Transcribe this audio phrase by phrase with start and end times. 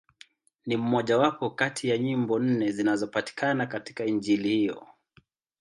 [0.65, 4.87] Ni mmojawapo kati ya nyimbo nne zinazopatikana katika Injili hiyo.